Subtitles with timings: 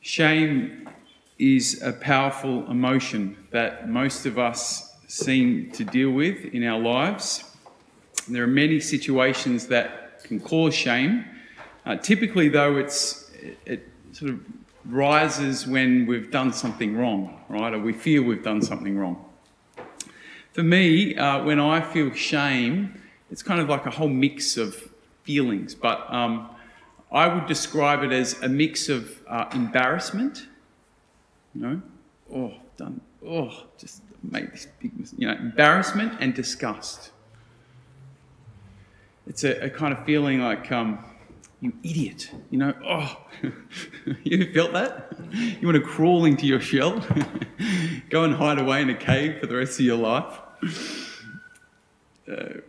[0.00, 0.88] Shame
[1.38, 7.44] is a powerful emotion that most of us seem to deal with in our lives.
[8.28, 11.24] There are many situations that can cause shame.
[11.84, 14.40] Uh, typically, though, it's it, it sort of
[14.84, 17.72] rises when we've done something wrong, right?
[17.72, 19.24] Or we feel we've done something wrong.
[20.52, 24.90] For me, uh, when I feel shame, it's kind of like a whole mix of
[25.22, 26.50] feelings, but um,
[27.10, 30.46] I would describe it as a mix of uh, embarrassment,
[31.54, 31.82] you know,
[32.34, 37.10] oh, done, oh, just made this big, you know, embarrassment and disgust.
[39.26, 41.02] It's a, a kind of feeling like, um,
[41.60, 43.18] you idiot, you know, oh,
[44.22, 45.16] you felt that?
[45.32, 47.04] You want to crawl into your shell,
[48.10, 50.38] go and hide away in a cave for the rest of your life.
[52.30, 52.60] Uh,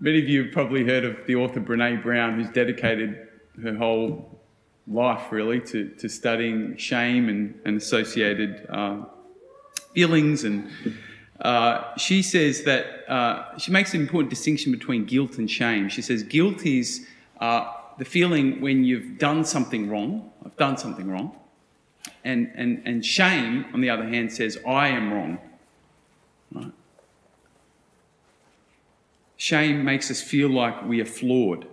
[0.00, 3.27] many of you have probably heard of the author Brene Brown, who's dedicated
[3.62, 4.38] her whole
[4.86, 9.04] life really to, to studying shame and, and associated uh,
[9.94, 10.44] feelings.
[10.44, 10.70] And
[11.40, 15.88] uh, she says that uh, she makes an important distinction between guilt and shame.
[15.88, 17.06] She says guilt is
[17.40, 21.36] uh, the feeling when you've done something wrong, I've done something wrong.
[22.24, 25.38] And, and, and shame, on the other hand, says, I am wrong.
[26.52, 26.72] Right?
[29.36, 31.66] Shame makes us feel like we are flawed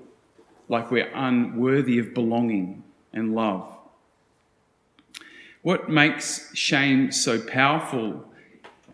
[0.67, 3.71] like we're unworthy of belonging and love.
[5.61, 8.25] What makes shame so powerful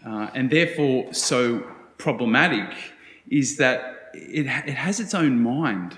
[0.06, 1.66] uh, and therefore so
[1.98, 2.70] problematic
[3.30, 5.98] is that it, it has its own mind.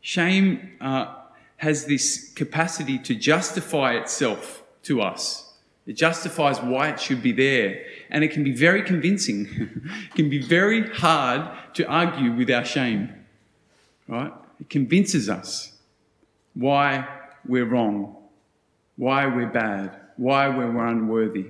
[0.00, 1.14] Shame uh,
[1.56, 5.52] has this capacity to justify itself to us.
[5.86, 7.82] It justifies why it should be there.
[8.10, 9.46] And it can be very convincing.
[10.10, 13.12] it can be very hard to argue with our shame.
[14.08, 14.32] Right?
[14.60, 15.72] It convinces us
[16.54, 17.06] why
[17.44, 18.16] we're wrong,
[18.96, 21.46] why we're bad, why we're unworthy.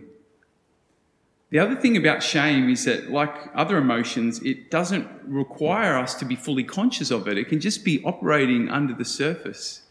[1.51, 6.25] The other thing about shame is that, like other emotions, it doesn't require us to
[6.25, 7.39] be fully conscious of it.
[7.39, 9.83] It can just be operating under the surface.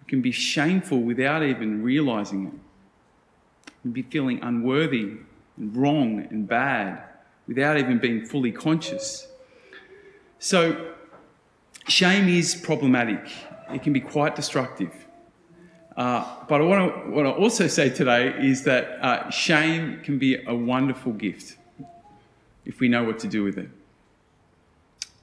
[0.00, 2.52] It can be shameful without even realizing it.
[2.52, 5.16] You can be feeling unworthy
[5.56, 7.02] and wrong and bad
[7.48, 9.26] without even being fully conscious.
[10.38, 10.94] So,
[11.88, 13.30] Shame is problematic,
[13.70, 14.92] it can be quite destructive.
[15.96, 20.18] Uh, but I want to, what I also say today is that uh, shame can
[20.18, 21.56] be a wonderful gift
[22.64, 23.68] if we know what to do with it.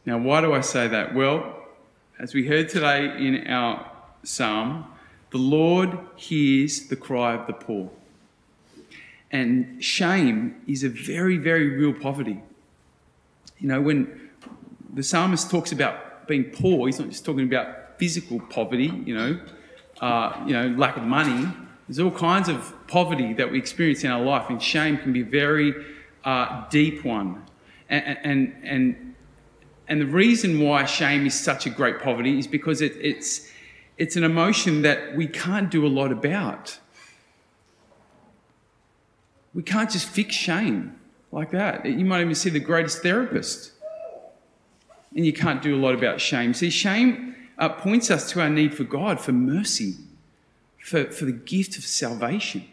[0.06, 1.16] Now, why do I say that?
[1.16, 1.56] Well,
[2.20, 3.90] as we heard today in our
[4.24, 4.86] psalm,
[5.32, 7.90] the Lord hears the cry of the poor.
[9.32, 12.42] And shame is a very, very real poverty.
[13.60, 14.30] You know, when
[14.94, 19.40] the psalmist talks about being poor, he's not just talking about physical poverty, you know,
[20.00, 21.52] uh, you know, lack of money.
[21.88, 25.22] There's all kinds of poverty that we experience in our life, and shame can be
[25.22, 25.74] a very
[26.24, 27.44] uh, deep one.
[27.90, 29.16] And, and, and,
[29.88, 33.52] and the reason why shame is such a great poverty is because it, it's,
[33.98, 36.80] it's an emotion that we can't do a lot about.
[39.54, 41.00] We can't just fix shame
[41.32, 41.86] like that.
[41.86, 43.74] You might even see the greatest therapist
[45.16, 46.54] and you can't do a lot about shame.
[46.54, 49.96] See, shame uh, points us to our need for God, for mercy,
[50.84, 52.66] for, for the gift of salvation.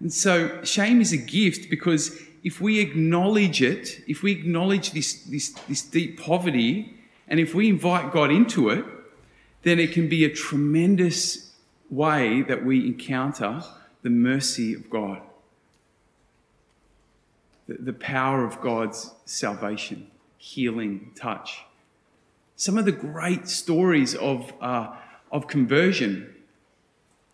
[0.00, 5.22] And so, shame is a gift because if we acknowledge it, if we acknowledge this,
[5.24, 6.94] this, this deep poverty,
[7.28, 8.84] and if we invite God into it,
[9.62, 11.54] then it can be a tremendous
[11.90, 13.62] way that we encounter
[14.02, 15.20] the mercy of God,
[17.66, 20.08] the, the power of God's salvation
[20.46, 21.64] healing touch.
[22.54, 24.94] Some of the great stories of, uh,
[25.32, 26.32] of conversion.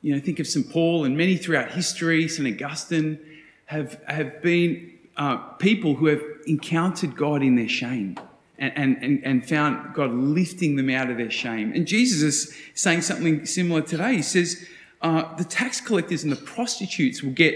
[0.01, 0.69] You know, think of St.
[0.71, 2.49] Paul and many throughout history, St.
[2.49, 3.19] Augustine,
[3.67, 8.17] have, have been uh, people who have encountered God in their shame
[8.59, 11.71] and, and, and found God lifting them out of their shame.
[11.75, 14.17] And Jesus is saying something similar today.
[14.17, 14.67] He says,
[15.03, 17.55] uh, the tax collectors and the prostitutes will get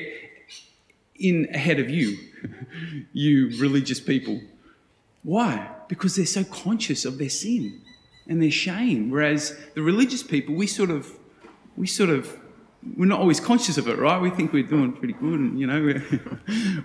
[1.18, 2.18] in ahead of you,
[3.14, 4.42] you religious people.
[5.26, 5.70] Why?
[5.88, 7.82] Because they're so conscious of their sin
[8.28, 9.10] and their shame.
[9.10, 11.10] Whereas the religious people, we sort of,
[11.76, 12.38] we sort of,
[12.96, 14.22] we're not always conscious of it, right?
[14.22, 15.82] We think we're doing pretty good, and you know,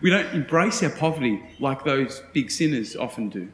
[0.02, 3.48] we don't embrace our poverty like those big sinners often do.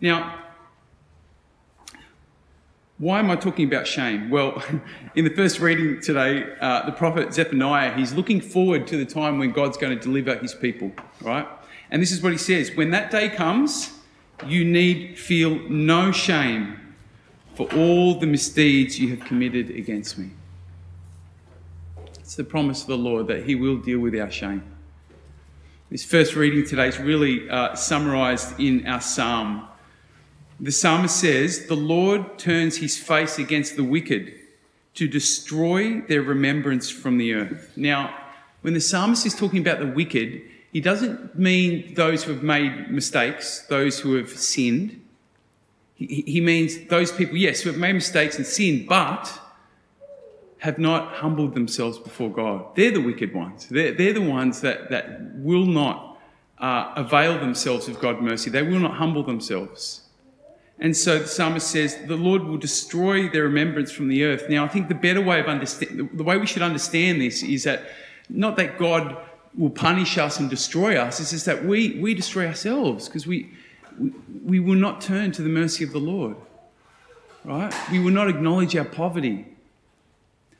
[0.00, 0.34] Now,
[2.98, 4.30] why am I talking about shame?
[4.30, 4.60] Well,
[5.14, 9.38] in the first reading today, uh, the prophet Zephaniah, he's looking forward to the time
[9.38, 10.90] when God's going to deliver his people,
[11.22, 11.46] right?
[11.90, 13.92] And this is what he says When that day comes,
[14.46, 16.76] you need feel no shame
[17.54, 20.30] for all the misdeeds you have committed against me.
[22.20, 24.62] It's the promise of the Lord that He will deal with our shame.
[25.90, 29.66] This first reading today is really uh, summarized in our psalm.
[30.60, 34.32] The psalmist says, The Lord turns his face against the wicked
[34.94, 37.72] to destroy their remembrance from the earth.
[37.76, 38.14] Now,
[38.60, 40.42] when the psalmist is talking about the wicked,
[40.72, 45.00] he doesn't mean those who have made mistakes, those who have sinned.
[45.94, 49.40] He, he means those people, yes, who have made mistakes and sinned, but
[50.58, 52.76] have not humbled themselves before God.
[52.76, 53.66] They're the wicked ones.
[53.66, 56.18] They're, they're the ones that, that will not
[56.58, 58.50] uh, avail themselves of God's mercy.
[58.50, 60.02] They will not humble themselves.
[60.78, 64.48] And so the psalmist says, the Lord will destroy their remembrance from the earth.
[64.48, 67.64] Now, I think the better way of understand, the way we should understand this is
[67.64, 67.90] that
[68.28, 69.16] not that God
[69.56, 73.50] will punish us and destroy us, it's just that we, we destroy ourselves because we,
[73.98, 74.12] we,
[74.44, 76.36] we will not turn to the mercy of the Lord.
[77.44, 77.74] Right?
[77.90, 79.46] We will not acknowledge our poverty.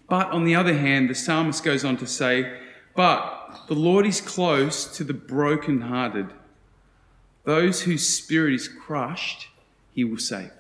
[0.09, 2.59] But on the other hand, the psalmist goes on to say,
[2.97, 6.31] But the Lord is close to the brokenhearted.
[7.45, 9.49] Those whose spirit is crushed,
[9.95, 10.51] he will save.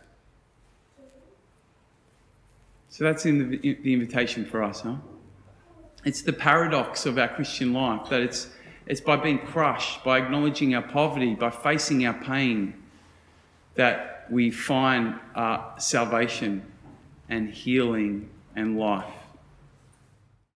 [2.91, 4.97] So that's in the, the invitation for us, huh?
[6.05, 8.49] It's the paradox of our Christian life that it's,
[8.87, 12.75] it's by being crushed, by acknowledging our poverty, by facing our pain,
[13.75, 16.65] that we find uh, salvation
[17.29, 19.20] and healing and life.